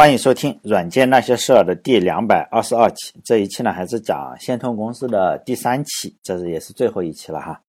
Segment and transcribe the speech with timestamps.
[0.00, 3.12] 欢迎收听《软件那些事儿》的第两百二十二期。
[3.24, 7.60] 这一期呢，还是讲先通公司的第三期，这是也是最后一期了哈。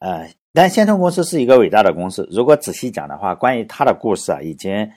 [0.00, 2.26] 呃，但先通公司是一个伟大的公司。
[2.32, 4.90] 如果仔细讲的话，关于它的故事啊，已经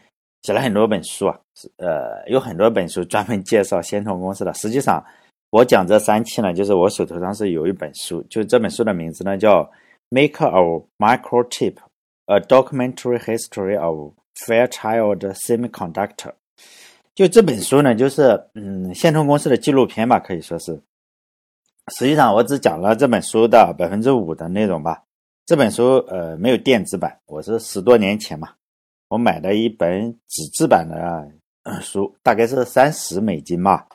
[0.43, 1.37] 写了很多本书啊，
[1.75, 4.53] 呃，有很多本书专门介绍先通公司的。
[4.53, 5.03] 实际上，
[5.49, 9.61] 我讲这三期呢，就是我手头上是有一本书，就这本书的名字呢叫
[10.09, 11.75] 《Maker of Microchip:
[12.27, 16.31] A Documentary History of Fairchild Semiconductor》。
[17.15, 20.79] 就这本书呢，就是嗯，线通公司的纪录片吧，可以说是。
[21.93, 25.01] 实际上，我只讲了这本书的百分之五的内容吧。
[25.45, 28.49] 这本书呃没有电子版，我是十多年前嘛，
[29.07, 31.31] 我买的一本纸质版的
[31.81, 33.87] 书，大概是三十美金吧，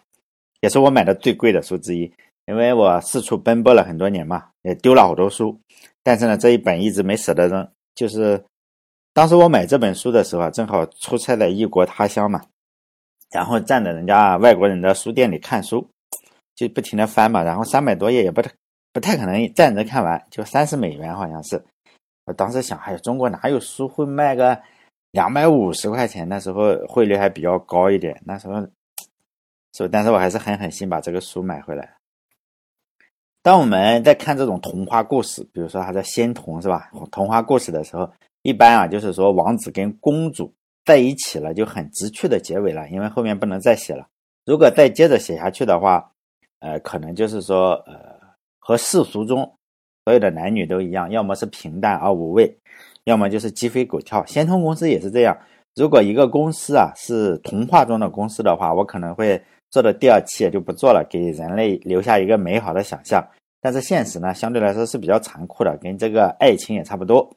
[0.60, 2.10] 也是我买的最贵的书之一。
[2.46, 5.60] 因为我四处奔波了很多年嘛，也丢了好多书，
[6.02, 7.68] 但是呢，这一本一直没舍得扔。
[7.94, 8.42] 就是
[9.12, 12.40] 当时我买这本书的时候啊，正好出差在异国他乡嘛。
[13.30, 15.88] 然后站在人家外国人的书店里看书，
[16.54, 17.42] 就不停的翻嘛。
[17.42, 18.50] 然后三百多页也不太
[18.92, 21.62] 不太可能站着看完，就三十美元好像是。
[22.24, 24.60] 我当时想，哎呀，中国哪有书会卖个
[25.12, 26.28] 两百五十块钱？
[26.28, 28.60] 那时候汇率还比较高一点，那时候，
[29.74, 31.96] 是，但是我还是狠狠心把这个书买回来。
[33.42, 36.90] 当我们在看这种童话故事，比如说它的仙童是吧？
[37.10, 38.10] 童话故事的时候，
[38.42, 40.52] 一般啊就是说王子跟公主。
[40.90, 44.08] 在一起了就很直趣的结尾了，因为后面不能再写了。
[44.44, 46.10] 如果再接着写下去的话，
[46.58, 47.94] 呃，可能就是说，呃，
[48.58, 49.40] 和世俗中
[50.04, 52.58] 所有的男女都一样，要么是平淡而无味，
[53.04, 54.26] 要么就是鸡飞狗跳。
[54.26, 55.38] 先通公司也是这样。
[55.76, 63.24] 如果一个公司啊是童话中的公司的话，我可能会做的第二期也就不做了，给人类留下一个美好的想象。
[63.60, 67.36] 但是现实呢，相对来说是比较残酷的，跟这个爱情也差不多。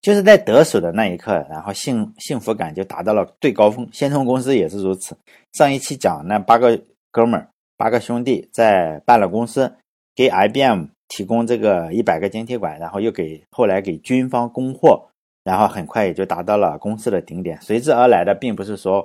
[0.00, 3.88] 就是在得手的那一刻，然后幸幸福感就达到了最高峰。
[3.92, 5.16] 先通公司也是如此。
[5.52, 9.72] 上一期讲那八个哥们儿、八个兄弟在办了公司，
[10.14, 15.04] 给 IBM 提供这个一百个晶体管，然后又给后来给军方供货，
[15.42, 17.60] 然后很快也就达到了公司的顶点。
[17.60, 19.04] 随之而来的并不是说，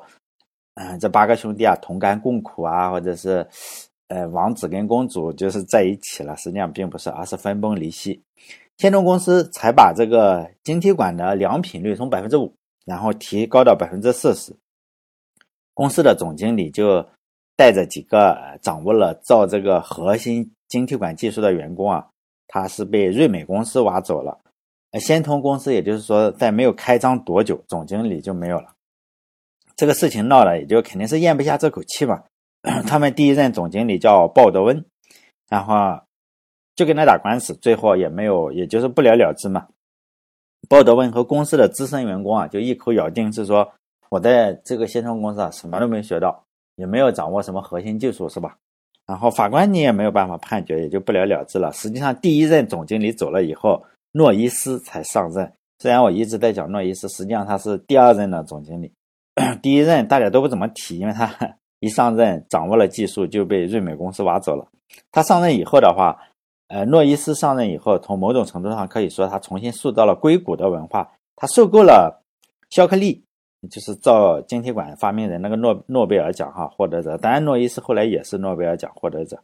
[0.75, 3.45] 嗯，这八个兄弟啊同甘共苦啊，或者是
[4.09, 8.21] 呃王子跟公主就是在一起了，实际上并不是，而是分崩离析。
[8.77, 12.53] 先通公司才把这个晶体管的良品率从百分之五，
[12.85, 14.53] 然后提高到百分之四十。
[15.73, 17.07] 公司的总经理就
[17.55, 22.07] 带着几个掌握了造这个核心晶体管技术的员工啊，
[22.47, 24.39] 他是被瑞美公司挖走了。
[24.99, 28.73] 先通公司也就是说，在没有开张多久，总经理就没有了。
[29.75, 32.23] 这个事情闹了，也就肯定是咽不下这口气嘛。
[32.85, 34.83] 他们第一任总经理叫鲍德温，
[35.47, 36.01] 然后。
[36.75, 39.67] 就跟他打官司，最后也没有，也就是不了了之嘛。
[40.69, 43.69] 鲍德温和公司的资深员工啊，就一口咬定是说，
[44.09, 46.43] 我在这个先通公司啊，什么都没学到，
[46.77, 48.57] 也没有掌握什么核心技术，是吧？
[49.05, 51.71] 然后法官你也没有办法判决，也就不了了之了。
[51.73, 55.51] 实际上，第一任总经理走了以后，诺伊斯才上任。
[55.79, 58.91] 虽然我一直在讲诺伊斯，实际上他是第二任的总经理。
[59.61, 61.29] 第一任大家都不怎么提，因为他
[61.81, 64.65] 一上任掌握了技术就被瑞美公司挖走了。
[65.11, 66.17] 他上任以后的话。
[66.73, 71.07] 呃，诺伊斯上任以后，从某种程度上可以说，他重新塑造了硅谷的文化。
[71.35, 72.23] 他受够了
[72.71, 73.23] 肖克利，
[73.69, 77.15] 就是造晶体管发明人那个诺诺贝尔奖哈获得者。
[77.19, 79.37] 当然，诺伊斯后来也是诺贝尔奖获得者，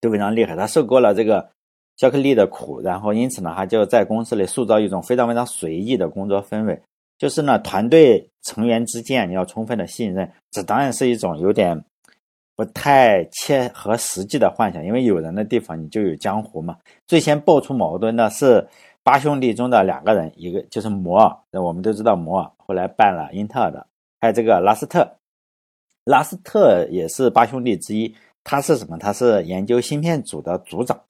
[0.00, 0.56] 都非常厉害。
[0.56, 1.48] 他受够了这个
[1.96, 6.82] 肖克利的苦，然后因此呢，他就在公司里塑造一种非常非常随意的工作氛围。
[7.16, 10.28] 就是呢，团队成员之间你要充分的信任。
[10.50, 11.84] 这当然是一种有点。
[12.58, 16.76] 不太切合实际的幻想，因为有人的地方你就有江湖嘛。
[17.06, 18.66] 最先爆出矛盾的是
[19.04, 23.86] 八兄弟中的两个人，一个就是摩尔，那我们都知道摩尔后来办了英特尔的，
[24.20, 25.08] 还有这个拉斯特，
[26.02, 28.12] 拉斯特也是八兄弟之一。
[28.42, 28.98] 他是什么？
[28.98, 31.00] 他是研究芯片组的组长，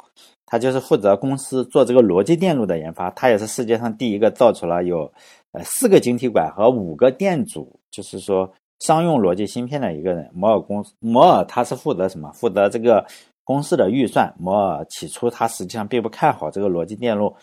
[0.45, 3.11] 他就是负责公司做这个逻辑电路的研发。
[3.13, 5.11] 他也是世界上第一个造出了有
[5.53, 8.53] 呃四个晶体管和五个电阻，就是说。
[8.81, 12.31] 商用逻辑芯片的一个人，摩尔公司，摩尔他是负责什么？
[12.33, 13.05] 负责这个
[13.45, 14.33] 公司的预算。
[14.39, 17.35] 摩尔起初他实际上并不看好这个逻辑电路，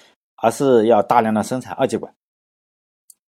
[0.42, 2.14] 而是要大量的生产二极管。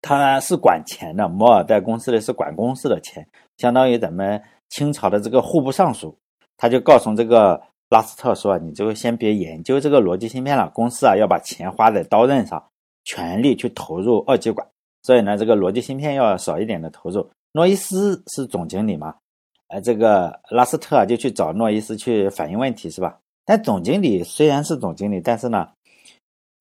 [0.00, 6.16] 他是管钱的，摩尔在公司里是管公司的钱，相当于咱们清朝的这个户部尚书。
[6.56, 12.64] 他就告诉这个拉斯特说：“你就先别研究这个逻辑芯片了，公司啊要把钱花在刀刃上，
[13.04, 14.66] 全力去投入二极管。
[15.02, 17.28] 所以呢，这个逻辑芯片要少一点的投入。”
[17.58, 19.12] 诺伊斯是总经理嘛？
[19.66, 23.18] 呃，这个拉斯特就去找诺伊斯去反映问题，是吧？
[23.44, 25.66] 但总经理虽然是总经理，但是呢，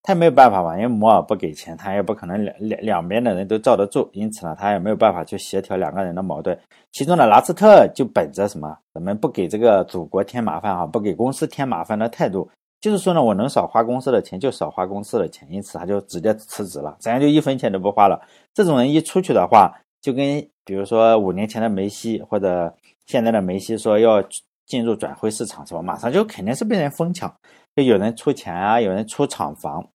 [0.02, 6.58] 他也没有办法嘛，因为摩尔不给钱，他也不可能两两两边的人都罩得住，因此呢，他也没有办法去协调两个人的矛盾。
[6.90, 12.50] 其中呢，拉斯特就本着什么，咱们不给这个祖国添麻烦啊，不给公司添麻烦的态度，
[12.80, 18.20] 就是说呢，我能少花公司的钱就少花公司的钱，因此他就直接辞职了，这样就一分钱都不花了。
[18.52, 22.74] 这种人一出去的话，就跟比如说五年前的梅西或者
[23.06, 24.22] 现在的梅西说要
[24.66, 27.34] 进入转会市场是吧，马上就肯定是被人疯抢，
[27.74, 29.88] 就有人出钱啊，有人出厂房。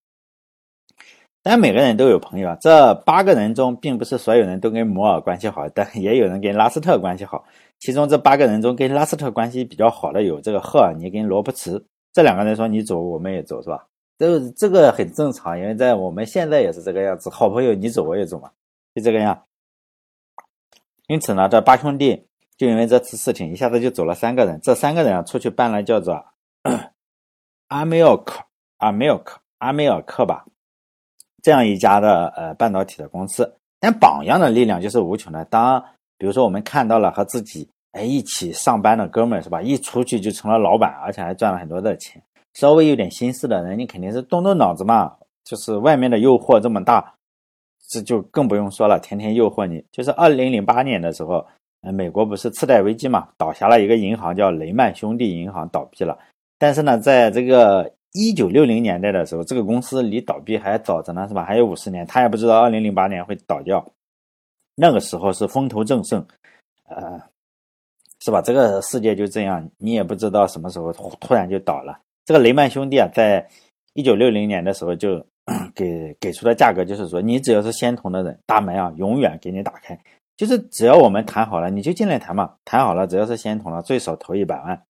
[1.45, 7.43] 但每个人都有朋友啊，这八个人中，并不是所有人都跟摩尔关系好，但也有人跟拉斯特关系好。
[7.79, 13.85] 其中这八个人中，跟拉斯特关系比较好的有这个赫尔尼跟罗伯茨，这两个人说你走我们也走，是吧？
[14.17, 18.49] 这这个很正常，因为在我们现在也是这个样子，好朋友你走我也走嘛，
[18.95, 19.43] 就这个样。
[21.13, 22.25] 因此呢，这八兄弟
[22.57, 26.25] 就因为这次事情，一下子就走了三个人，这三个人啊出去办了叫做
[27.67, 28.43] 阿梅尔克、
[28.77, 30.43] 阿梅尔克、阿梅尔克吧。
[31.43, 35.45] 这样一家的呃半导体的公司，但榜样的力量就是无穷的。
[35.45, 35.85] 当
[36.17, 42.19] 比如说我们看到了和自己哎一起上班的哥们是吧，一出去就成了老板，而且还赚了很多的钱，
[42.55, 45.17] 稍微有点心思的人，你肯定是动动脑子嘛。
[45.43, 47.13] 就是外面的诱惑这么大，
[47.93, 49.83] 这就更不用说了，天天诱惑你。
[49.91, 51.45] 就是二零零八年的时候，
[51.81, 56.17] 呃，美国不是次贷危机嘛，倒下了一个银行叫雷曼兄弟银行倒闭了，
[56.57, 57.93] 但是呢，在这个。
[58.15, 61.43] 一九六零年代的时候，这个公司离倒闭还早着呢，是吧？
[61.43, 63.83] 还有五十年，他也不知道二零零八年会倒掉。
[64.75, 66.23] 那个时候是风头正盛，
[66.89, 67.19] 呃，
[68.19, 68.39] 是吧？
[68.39, 71.99] 这个世界就这样，你也不知道什么时候突然就倒了。
[72.23, 73.49] 这个雷曼兄弟啊，在
[73.93, 75.25] 一九六零年的时候就
[75.75, 79.97] 给给出的价格就是说，你只要是仙童的人，大门啊永远给你打开，
[80.35, 82.53] 就是只要我们谈好了，你就进来谈嘛。
[82.65, 84.81] 谈好了，只要是仙童了，最少投一百万。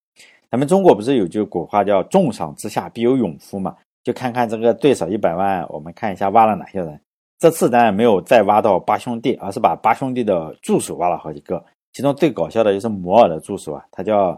[0.49, 3.75] 咱们中国不是有句古话叫“重赏之下必有勇夫”嘛？
[4.03, 6.99] 就看看这个最少一百万，我们看一下挖了哪些人。
[7.39, 11.63] 这次咱也没有再挖到八兄弟，而是把八兄弟的助手挖了好几个。
[11.91, 14.31] 其中最搞笑的就是摩尔的助手啊，他叫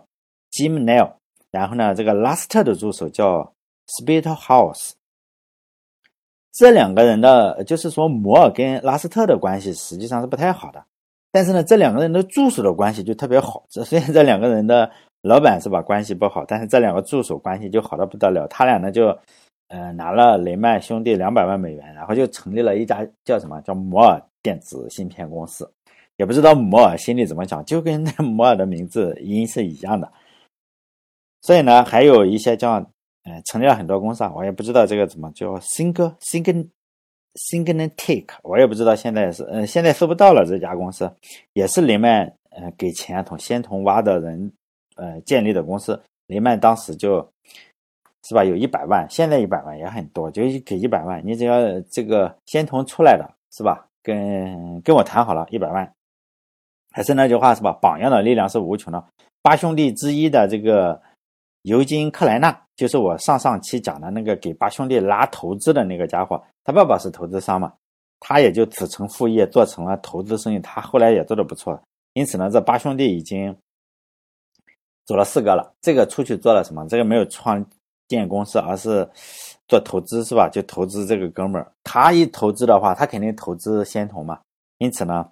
[0.51, 1.12] Jim Neal。
[1.51, 3.53] 然后呢，这个拉斯特的助手叫
[3.88, 4.91] Spithouse。
[6.56, 10.81] 这两个人的，就是说摩尔跟拉斯特的关系实际上是不太好的，
[11.31, 13.66] 但是呢，这两个人的助手的关系就特别好。
[13.69, 14.90] 这虽然这两个人的。
[15.22, 15.81] 老板是吧？
[15.81, 18.48] 关系不好，但是这两个助手关系就好的不得了。
[18.48, 19.07] 他俩呢就，
[19.69, 25.68] 呃，拿了雷曼兄弟两百万美元，然后就成立了一家叫什么叫摩尔电子芯片公司。
[26.18, 30.13] 也不知道摩尔心里怎么想，就跟那摩尔的名字音是一样的。
[31.42, 32.86] 所以呢，还有一些叫，
[33.25, 36.68] 呃，成立了很多公司啊，我也不知道这个怎么叫 single single
[37.36, 40.45] single take，我也不知道现在是，呃，现在搜不到了。
[40.48, 41.12] 这家公司
[41.54, 44.51] 也是雷曼，呃，给钱从先同挖的人。
[44.98, 47.18] 呃，建立的公司雷曼当时就，
[48.24, 48.45] 是吧？
[48.45, 53.86] 有一百万，现在一百万也很多，就给一百万，你只要这个先从出来的，是吧？
[54.01, 55.92] 跟跟我谈好了，一百万。
[56.94, 57.74] 还是那句话，是吧？
[57.81, 59.04] 榜样的力量是无穷的。
[59.42, 61.01] 八兄弟之一的这个
[61.65, 67.73] 尤金·克莱纳，就是我上上期讲的那个给八兄弟拉投资的那个家伙，他爸爸是投资商嘛，
[68.19, 71.79] 他也就子承父业做成了投资生意，他后来也做的不错。
[72.13, 73.56] 因此呢，这八兄弟已经。
[75.07, 76.83] 走了四个了，这个出去做了什么？
[76.88, 77.63] 这个没有创
[78.07, 79.07] 建公司，而是
[79.67, 80.50] 做投资，是吧？
[80.51, 84.39] 就投资这个哥们儿，他一投资的话，他肯定投资仙童嘛。
[84.79, 85.29] 因此呢，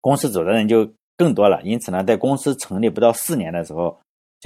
[0.00, 1.62] 公司走的人就更多了。
[1.62, 3.96] 因此呢，在公司成立不到四年的时候，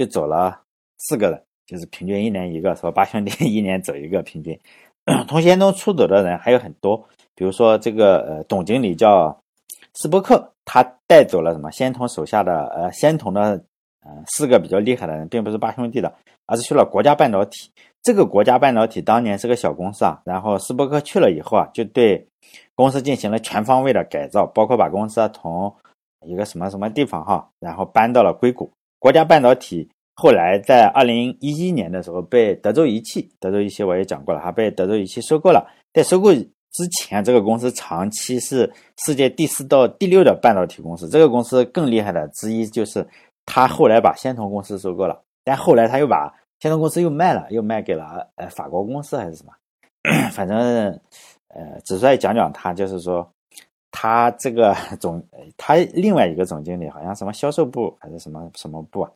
[0.05, 0.59] 就走了
[0.97, 2.91] 四个人，就是平均一年一个，是吧？
[2.91, 4.59] 八兄弟 一年走一个，平均。
[5.27, 6.97] 从 先同出走的人还有很多，
[7.35, 9.37] 比如说这个呃，总经理叫
[9.93, 11.69] 斯伯克，他带走了什么？
[11.71, 13.63] 仙童手下的呃，仙童的。
[14.03, 16.11] 呃，四个比较厉害的人，并不是八兄弟的，
[16.47, 17.69] 而是去了国家半导体。
[18.01, 22.27] 这个国家半导体当年是个小公司啊，然后斯伯克去了以后啊，就对
[22.73, 25.71] 公司进行了全方位的改造，包括把公司从
[26.25, 28.71] 一个什么什么地方哈，然后搬到了硅谷。
[29.01, 35.67] 国家半导体后来在二零一一年的时候被德州仪器，德州仪器我也讲过了，哈，被德州仪器收购了。
[35.91, 41.09] 在收购之前，这个公司长期是世界第四到第六的半导体公司。
[41.09, 43.03] 这个公司更厉害的之一就是。
[43.43, 49.51] 他后来把仙童公司收购了，但后来他又把仙童公司又卖了，又卖给了呃法国公司还是什么？
[50.31, 50.57] 反正
[51.47, 53.27] 呃，只是讲讲他，就是说
[53.91, 55.23] 他这个 总
[55.57, 59.11] 他另外一个总经理好像什么销售部还是什么什么部啊？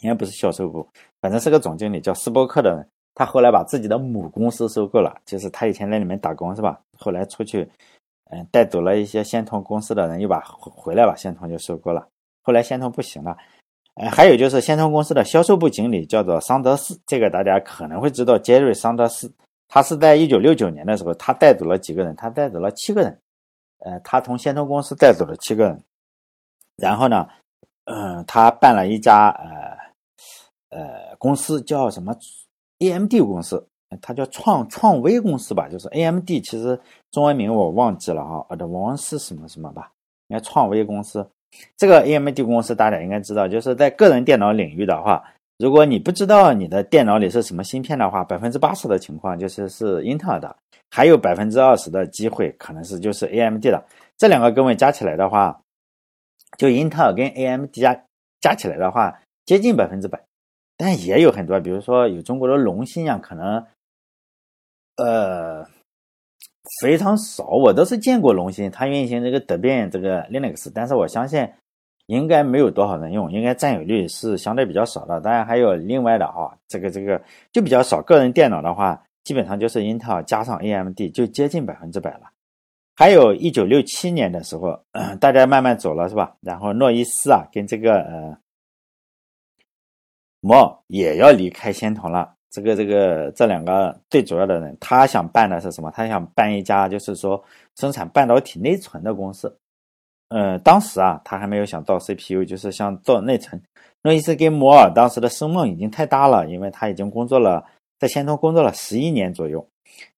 [0.00, 0.86] 应该不是销售部，
[1.20, 2.86] 反正是个总经理叫斯波克的人。
[3.14, 6.80] 他后来把自己的母公司收购了，就是他以前在里面打工是吧？
[6.96, 7.68] 后来出去
[8.30, 12.06] 嗯带走了一些仙童公司的人，又把回来把仙童就收购了。
[12.42, 13.36] 后来仙童不行了，
[13.94, 19.28] 呃，还有就是先通公司的销售部经理叫做桑德斯，这个大家可能会知道杰瑞桑德斯，
[19.66, 23.20] 他是在一九六九年的时候，他带走了几个人，他带走了七个人，
[23.78, 25.82] 呃，他从先通公司带走了七个人，
[26.76, 27.28] 然后呢，
[27.84, 29.28] 嗯，他办了一家
[30.70, 32.14] 呃呃公司叫什么
[32.80, 33.66] AMD 公司，
[34.00, 36.78] 他叫创创威公司吧，就是 AMD，其实
[37.10, 39.90] 中文名我忘记了哈，呃，王是什么什么吧，
[40.28, 41.28] 应该创威公司。
[41.76, 45.24] 这个 AMD 公司大家应该知道，就是在个人电脑领域的话，
[45.56, 50.54] 如果你不知道你的电脑里是什么芯片的话，百分之八十的情况就是是英特尔的，
[50.90, 53.84] 还有百分之二十的机会可能是就是 AMD 的。
[54.16, 55.60] 这两个各位加起来的话，
[56.56, 58.04] 就英特尔跟 AMD 加
[58.40, 60.22] 加起来的话，接近百分之百。
[60.76, 63.66] 但也有很多，比如说有中国的龙芯啊，可能
[64.96, 65.66] 呃。
[66.82, 71.48] 非常少，我都是见过龙芯，它运行这个德变这个 Linux，但是我相信
[72.08, 75.18] 应该没有多少人用，应该占有率是相对比较少的。
[75.18, 77.18] 当然还有另外的哈，这个这个
[77.52, 78.02] 就比较少。
[78.02, 82.30] 个人电脑的话，基本上就是英特尔加上 AMD 就接近百分之百了。
[82.96, 84.82] 还有一九六七年的时候，
[85.20, 86.34] 大家慢慢走了是吧？
[86.40, 88.38] 然后诺伊斯啊跟这个呃
[90.40, 92.36] 摩尔也要离开仙童了。
[92.50, 95.90] 这个这个这两个最主要的人，他想办的是什么？
[95.90, 97.44] 他想办一家就是说
[97.76, 99.58] 生产半导体内存的公司。
[100.30, 103.62] 呃，当时啊，他还没有想到 CPU，就是想做内存。
[104.02, 107.64] 诺伊斯跟摩尔当时的声梦已经太大了，因为他已经工作了
[107.98, 109.66] 在仙通工作了十一年左右。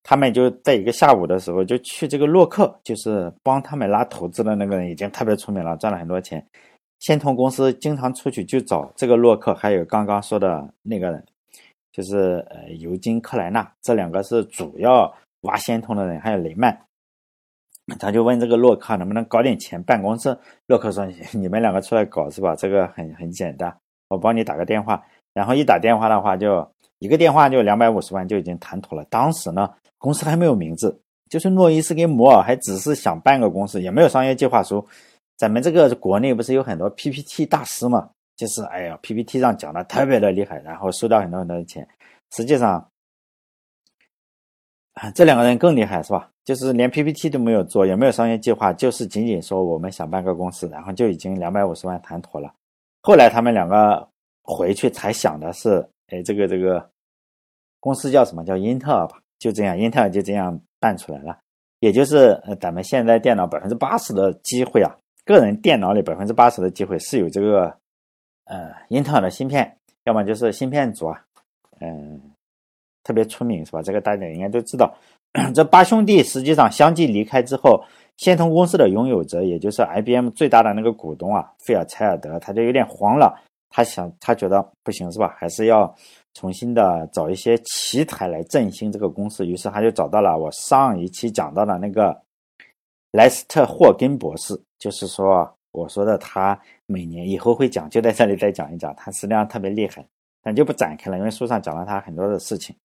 [0.03, 6.45] 他们就在一个下午的时候就去这个洛克，就是帮他们拉投资的那个人，已经特别出名了，赚了很多钱。
[6.99, 11.25] 仙通公司经常出去就找这个洛克，还有刚刚说的那个人。
[11.91, 16.85] 就是呃，尤金·克莱纳这两个是主要挖仙通的人，还有雷曼，
[17.99, 20.39] 他就问这个洛克能不能搞点钱办公司。
[20.67, 22.55] 洛克说：“你们两个出来搞是吧？
[22.55, 23.75] 这个很很简单，
[24.07, 25.03] 我帮你打个电话。
[25.33, 26.65] 然后一打电话的话，就
[27.01, 29.03] 一个电话就两百五十万就已经谈妥了。
[29.09, 29.67] 当时呢，
[29.97, 30.95] 公司还没有名字，
[31.31, 34.87] 就是诺伊斯跟摩尔还只是想办个公司，也没有商业计划书。
[35.35, 41.87] 咱们这个国内不是有很多 PPT 大师嘛？”就是哎呀，PPT 上讲的特别的厉害，然后收到很多很多的钱。
[42.35, 42.87] 实际上，
[45.15, 46.29] 这两个人更厉害，是吧？
[46.43, 52.51] 就是连 PPT 都没有做，也没有商业计划，就是仅仅说我们想办个公司，然后就已经两百五十万谈妥了。
[53.01, 54.07] 后来他们两个
[54.43, 56.89] 回去才想的是，哎，这个这个
[57.79, 58.45] 公司叫什么？
[58.45, 59.19] 叫英特尔吧？
[59.39, 61.37] 就这样，英特尔就这样办出来了。
[61.79, 67.75] 也就是呃，咱们现在电脑百分之八十的机会啊，个人电脑里百分之八十的机会是有这个。
[68.45, 71.23] 呃，英特尔的芯片，要么就是芯片组啊，
[71.79, 72.19] 嗯，
[73.01, 73.81] 特别出名是吧？
[73.81, 74.93] 这个大家应该都知道。
[75.53, 77.81] 这八兄弟实际上相继离开之后，
[78.17, 83.39] 先通公司的拥有者，也就是 IBM 最大的那个股东啊，费尔柴尔德，他就有点慌了。
[83.71, 85.33] 他想，他觉得不行是吧？
[85.39, 85.91] 还是要
[86.35, 89.47] 重新的找一些奇才来振兴这个公司。
[89.47, 92.21] 于是他就找到了我上一期讲到的那个
[93.11, 95.51] 莱斯特霍根博士，就是说。
[95.73, 100.05] 我说的他每年以后会讲，就在这里再讲一讲，他实际上特别厉害，
[100.43, 102.75] 但就不展开了，因为书上讲了他很多的事情。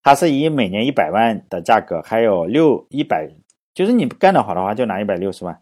[0.00, 3.28] 他是以每年一百万的价格，还有六一百，
[3.74, 5.60] 就是你干得好的话就拿一百六十万，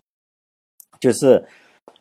[1.00, 1.42] 就是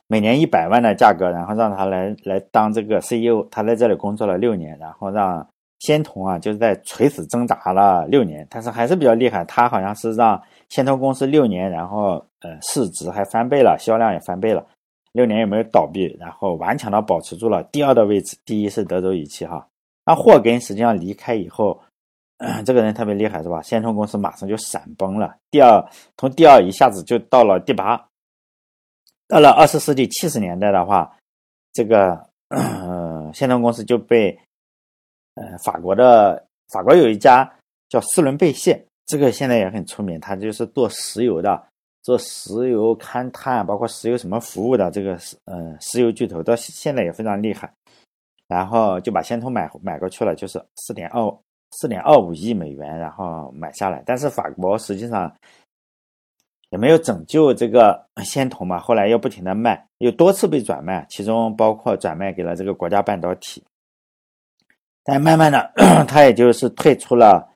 [0.07, 3.48] 每年一百万的价格，然后让他来来当这个 CEO。
[3.50, 5.48] 他在这里工作了六年，然后让
[5.79, 9.43] 仙童啊就是在垂死挣扎了六年，但是还是比较厉害。
[9.45, 14.65] 他好像是让仙童公司六年，然后呃市值还翻倍了，销量也翻倍了。
[15.13, 18.38] 六年也没有倒闭，然后顽强的保持住了第二的位置。
[18.45, 19.65] 第一是德州仪器哈，
[20.05, 21.79] 那霍根实际上离开以后，
[22.65, 23.62] 这个人特别厉害是吧？
[23.62, 25.83] 先通公司马上就闪崩了，第二
[26.17, 28.03] 从第二一下子就到了第八。
[29.33, 31.11] 到了二十世纪七十年代的话，
[31.71, 32.23] 这个
[33.33, 34.29] 先通公司就被
[35.33, 37.51] 呃法国的法国有一家
[37.89, 41.63] 叫斯伦贝谢，这个现在也很出名，他就是做石油的。
[42.03, 47.73] 做石油勘探，包括石油什么服务的这个石呃石油巨头，到现在也非常厉害。
[48.47, 51.37] 然后就把先通买买过去了，就是四点二
[51.71, 54.03] 四点二五亿美元，然后买下来。
[54.05, 55.33] 但是法国实际上
[56.73, 63.63] 也没有拯救这个仙童嘛，后来又不停的卖，又多次被转卖，其中包括转卖给了这个国家半导体。
[65.03, 65.71] 但慢慢的，
[66.09, 67.47] 他也就是退出了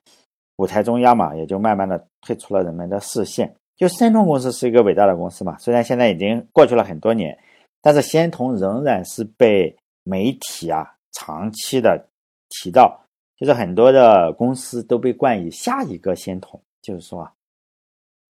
[0.58, 3.52] 舞台中央嘛，也就慢慢的退出了人们的视线。
[3.76, 7.36] 就先通公司是一个伟大的公司嘛，虽然现在已经过去了很多年，
[7.82, 12.06] 但是仙童仍然是被媒体啊长期的
[12.50, 13.00] 提到，
[13.36, 17.32] 就是很多的公司都被冠以下一个仙童，就是说啊，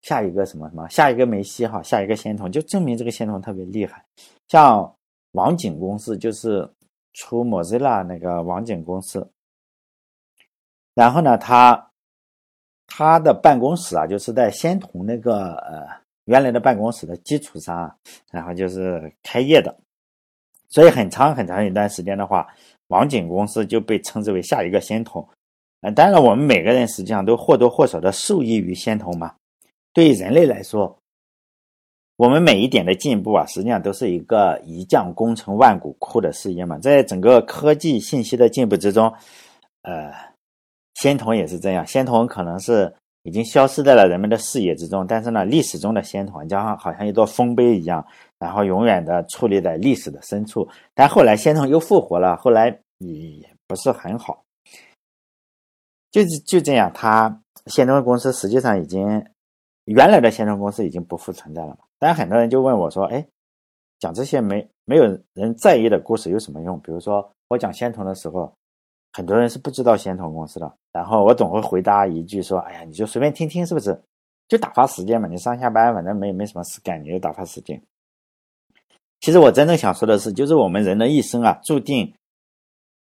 [0.03, 4.05] 下一个什么什么，下一个梅西哈，下一个仙童，就证明这个仙童特别厉害。
[4.49, 4.95] 像
[5.33, 6.69] 网景公司就是
[7.13, 9.29] 出 Mozilla 那个网景公司。
[10.95, 11.91] 然后呢，他
[12.87, 15.87] 他的办公室啊，就是在仙童那个呃
[16.25, 17.97] 原来的办公室的基础上，
[18.33, 19.77] 然后就是开业的。
[20.69, 22.47] 所以很长很长一段时间的话，
[22.89, 25.27] 网景公司就被称之为下一个仙童。
[25.81, 29.35] 呃，当然我们每个人实际上都或多或少的受益于仙童嘛。
[29.99, 30.97] 对人类来说，
[32.15, 36.79] 我们每一点的进步啊，实际上都是一个一将功成万骨枯的事业嘛。
[36.79, 39.13] 在整个科技信息的进步之中，
[39.83, 40.15] 呃，
[40.95, 41.85] 仙童也是这样。
[41.85, 48.07] 仙童可能是已经消失在了人们的视野之中，但是呢，历史中的仙童就像好像一座丰碑一样，
[48.39, 50.69] 然后永远的矗立在历史的深处。
[50.95, 54.45] 但后来仙童又复活了，后来也不是很好。
[56.13, 59.27] 就是就这样，他仙童公司实际上已经
[59.93, 61.79] 原来的仙童公司已经不复存在了嘛。
[61.99, 63.27] 但很多人就问我说：“哎，
[63.99, 66.79] 讲这些没没有人在意的故事有什么用？
[66.81, 68.53] 比如说我讲仙童的时候，
[69.13, 70.73] 很多人是不知道仙童公司的。
[70.93, 73.99] 然后我总会回答一句说：‘哎呀，你就随便听听，是不是？
[74.49, 75.27] 就打发时间嘛。
[75.27, 77.83] 你上下班反正没没什么事干，你就打发时间。’
[79.21, 82.15] 其实我真正想说的是，就是我们人的一生啊，注定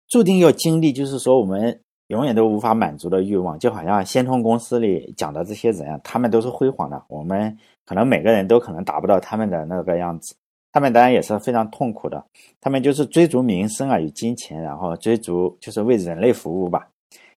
[0.07, 1.81] 注定要经历，就是说我们。”
[2.11, 7.01] 永远都无法满足的欲望，就好像仙通公司里讲的这些人啊，他们都是辉煌的。
[7.07, 10.35] 我们可能每个人都可能达不到他们的那个样子，
[10.73, 12.21] 他们当然也是非常痛苦的。
[12.59, 16.85] 他们就是追逐名声啊与金钱，然后追逐就是为人类服务吧。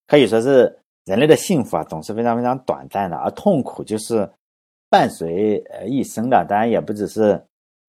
[0.08, 4.28] 可以说是人类的幸福啊，总是非常非常短暂的，而痛苦就是
[4.90, 6.44] 伴随呃一生的。
[6.48, 7.40] 当然也不只是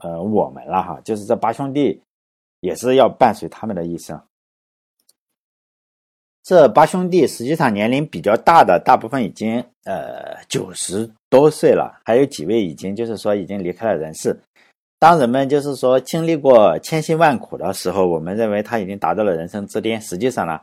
[0.04, 2.00] 呃我们了哈，就是这八兄弟
[2.60, 4.22] 也是要伴随他们的一生。
[6.45, 14.39] 这八兄弟实际上年龄比较大的，大部分已经呃九十多岁了，还有几位已经就是说已经离开了人世。
[14.99, 19.99] 当人们就是说经历过千辛万苦的时候，我们认为他已经达到了人生之巅。
[19.99, 20.61] 实际上呢，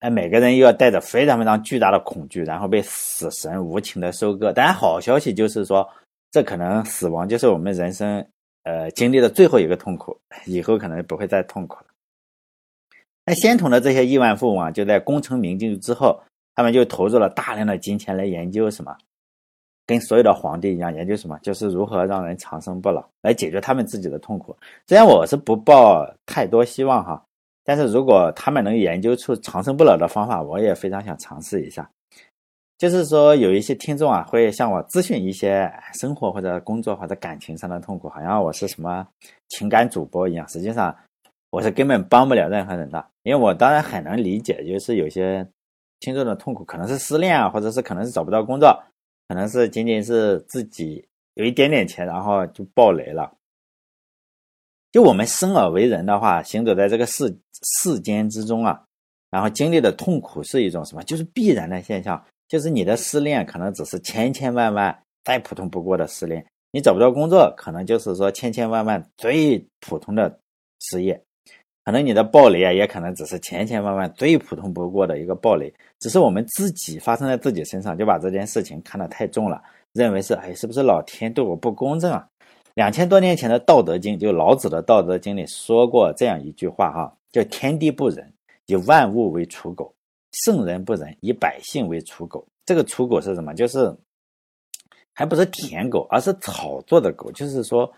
[0.00, 4.52] 哎，每个人又要带着非常非常巨大的恐惧，然后被死神无情的收割。
[4.52, 5.88] 当然，好消息就是说，
[6.32, 8.26] 这可能死亡就是我们人生
[8.64, 11.86] 呃经历的最后一个痛苦，以后可能不会再痛苦了。
[13.24, 16.20] 那仙童的这些亿万富翁啊，就在功成名就之后，
[16.56, 18.96] 他们就投入了大量的金钱来研究什么，
[19.86, 24.56] 跟所有的皇帝一样，研究什么，就是如何让人长生不老，来解决他们自己的痛苦。
[24.88, 27.24] 虽然我是不抱太多希望哈，
[27.64, 31.88] 但是如果他们能研究出长生不老的方法，我也非常想尝试一下。
[32.76, 39.06] 就是说，有一些听众啊，会向我咨询一些生活或者工作或者感情上的痛苦，好像我是什么
[39.48, 40.92] 情感主播一样，实际上。
[41.52, 45.46] 我是根本帮不了任何人的，因为我当然很能理解，就是有些
[46.00, 48.82] 听众的痛苦，可能是失恋啊，或者是可能是找不到工作，
[49.28, 53.30] 可能是仅仅是自己有一点点钱，然后就爆雷了。
[54.92, 57.38] 就我们生而为人的话，行走在这个世
[57.82, 58.82] 世间之中啊，
[59.30, 61.04] 然后经历的痛苦是一种什么？
[61.04, 62.24] 就是必然的现象。
[62.48, 70.40] 就是你的失恋可能只是千千万万再普通不过的失恋，你找不到工作，可能就是说千千万万最普通的
[70.80, 71.22] 失业。
[71.84, 79.60] 可能你的暴雷啊，也可能只是千千万万最普通不过的一个暴雷，只是我们自己发生在自己身上，就把这件事情看得太重了，
[79.92, 82.28] 认为是哎，是不是老天对我不公正啊？
[82.74, 88.32] 两千多年前的《道德经》，就老子的《道德经》里说过这样一句话哈，叫“天地不仁，
[88.66, 89.92] 以万物为刍狗；
[90.44, 93.52] 圣人不仁，以百姓为刍狗。”这个刍狗是什么？
[93.54, 93.92] 就是
[95.12, 97.92] 还不是舔狗，而是草做的狗，就是说。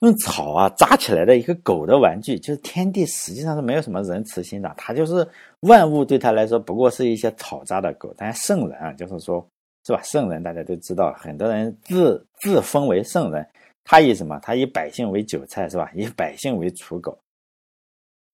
[0.00, 5.26] 用草啊扎起来的一个狗的玩具，就是天地实际上是没有什么仁慈心的，它就是
[5.60, 8.12] 万物对他来说不过是一些草扎的狗。
[8.16, 9.46] 但圣人啊，就是说，
[9.86, 10.02] 是吧？
[10.02, 13.48] 圣人大家都知道，很多人自自封为圣人，
[13.84, 14.38] 他以什么？
[14.40, 15.90] 他以百姓为韭菜，是吧？
[15.94, 17.18] 以百姓为刍狗。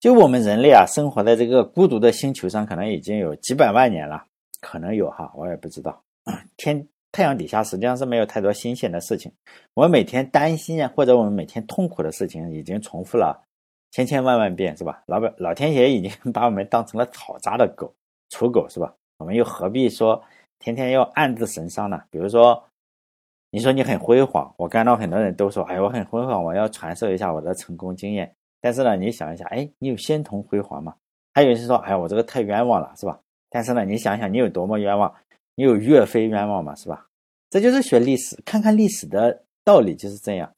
[0.01, 4.25] 就我们人类啊，生活在这个孤独的星球上，可能已经有几百万年了，
[4.61, 6.03] 可能有哈，我也不知道。
[6.57, 6.89] 天。
[7.13, 9.31] 太阳底下实际上是没有太多新鲜的事情，
[9.75, 13.45] 我们每天担心啊，或者我们每天痛苦的事情已经重复了
[13.91, 15.03] 千千万万遍，是吧？
[15.07, 17.95] 老板老天爷已经 把我们当成了草扎的狗、
[18.31, 18.95] 刍狗，是吧？
[19.19, 20.21] 我们又何必说
[20.59, 22.03] 天天要暗自神伤呢？
[22.11, 22.65] 比如说，
[23.51, 28.35] 你说你很辉煌，我看到很多人都说，哎，我很辉煌，我要传授一下我的成功经验。
[28.63, 30.95] 但是呢，你想一下，哎，你有仙童辉煌吗？
[31.35, 33.21] 还有人说，哎呀，我这个太冤枉了，是吧？
[33.51, 35.15] 但是呢，你想想，你有多么冤枉？
[35.55, 36.75] 你有岳飞冤枉吗？
[36.75, 37.07] 是吧？
[37.51, 40.53] 这就是学历史，看看历史的道理就是这样。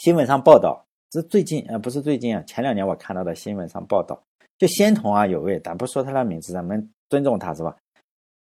[0.00, 4.22] 新闻上报道，这最近呃不是最近啊，前两年我看到的新闻上报道，
[4.58, 7.74] 就仙童啊有位，咱不说他的名字，咱们尊重他是吧？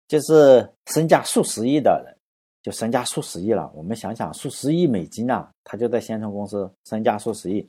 [0.08, 2.14] 就是身价数十亿的人，
[2.62, 3.72] 就身价数十亿了。
[3.74, 7.66] 我们想想，数十亿美金啊，他就在仙童公司身价数十亿。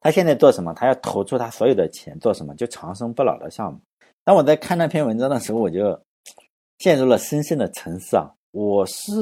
[0.00, 0.72] 他现在做什么？
[0.74, 2.54] 他要投出他所有的钱做什么？
[2.54, 3.80] 就长生不老的项目。
[4.24, 6.00] 当我在看那篇文章的时候，我就
[6.78, 8.32] 陷入了深深的沉思啊！
[8.52, 9.12] 我是，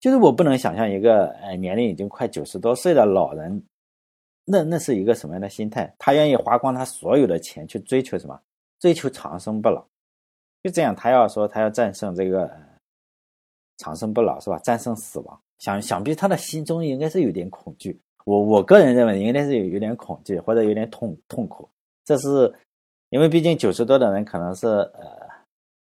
[0.00, 3.62] 就是我不能想象一个呃年龄已经快九十多岁的老人，
[4.44, 5.94] 那那是一个什么样的心态？
[5.98, 8.40] 他愿意花光他所有的钱去追求什么？
[8.80, 9.84] 追求长生不老。
[10.62, 12.50] 就这样，他要说他要战胜这个
[13.78, 14.58] 长生不老是吧？
[14.58, 18.00] 战胜死亡，想想必他的心中应该是有点恐惧。
[18.24, 21.68] 我我个人认为应该是有有点恐惧或者有点痛痛苦，
[22.04, 22.52] 这是
[23.10, 25.28] 因为毕竟九十多的人可能是呃，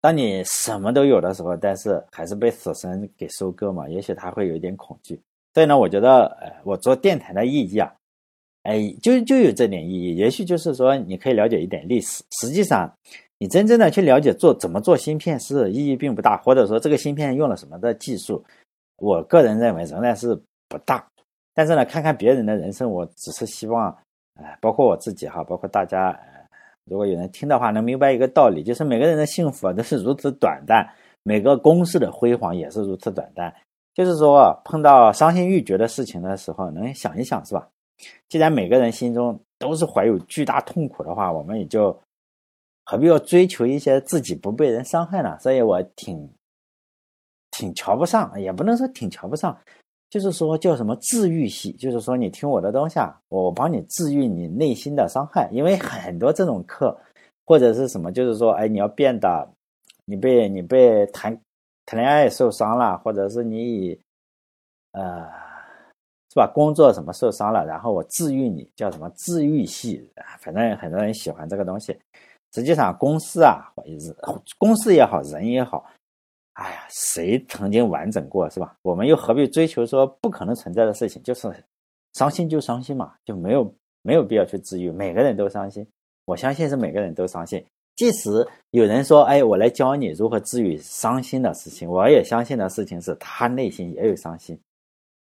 [0.01, 5.19] 当你什么都有的时候，但是还是被死神给收割嘛，也许他会有一点恐惧。
[5.53, 7.91] 所以呢，我觉得呃，我做电台的意义啊，
[8.63, 10.15] 哎，就就有这点意义。
[10.15, 12.89] 也许就是说你可以了解一点历史，实际上
[13.39, 18.41] 你真正的去了解做怎么做芯片是意义并不大，或者说这个芯片用了什么的技术，
[18.97, 21.05] 我个人认为仍然是不大。
[21.53, 23.93] 但是呢，看看别人的人生，我只是希望，
[24.35, 26.17] 哎，包括我自己哈，包括大家，
[26.89, 30.87] 如果有人听的话，能明白一个道理，就是每个人的幸福啊都是如此短暂，
[31.23, 33.53] 每个公司的辉煌也是如此短暂。
[33.93, 37.67] 就是说，碰到伤心欲绝的事情的时候，能想一想，是吧？
[38.29, 41.97] 既然每个人心中都是怀有巨大痛苦的话，我们也就
[42.85, 45.37] 何必要追求一些自己不被人伤害呢？
[45.39, 46.29] 所以我挺
[47.51, 49.57] 挺瞧不上，也不能说挺瞧不上。
[50.09, 55.47] 就是说叫什么治愈系，就是说你听我的东西啊，我帮你治愈你内心的伤害。
[55.51, 56.97] 因为很多这种课
[57.45, 59.47] 或者是什么，就是说，哎，你要变得，
[60.05, 61.39] 你被你被谈
[61.85, 63.99] 谈恋爱受伤了，或者是你以
[64.93, 65.27] 呃
[66.31, 70.09] 是吧工作什么受伤了，然后我治愈你，叫什么治愈系？
[70.39, 71.95] 反正很多人喜欢这个东西。
[72.55, 74.15] 实际上公司啊，或者是
[74.57, 75.85] 公司也好，人也好。
[76.59, 78.75] 哎呀，谁曾经完整过是吧？
[78.81, 81.23] 我们又何必追求说不可能存在的事情？
[81.23, 81.49] 就是
[82.13, 84.91] 伤心就伤心嘛，就没有没有必要去治愈。
[84.91, 85.87] 每个人都伤心，
[86.25, 87.65] 我相信是每个人都伤心。
[87.95, 94.59] 即使有人说：“哎，我来教你如何治愈伤心的事情。”我也相信的事情是他内心也有伤心。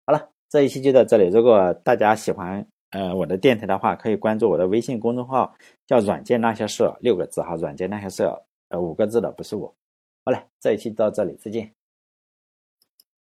[0.07, 1.29] 好了，这一期就到这里。
[1.29, 5.53] 如果大家喜欢呃我的电台的话，可以关注我的微信公众号，
[5.89, 8.23] 叫“软件那些事”六个字哈，“软件那些事”
[8.71, 9.75] 呃五个字的，不是我。
[10.27, 11.73] 好了，这一期到这里，再见。